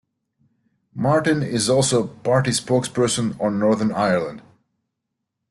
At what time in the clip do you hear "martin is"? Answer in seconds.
0.95-1.69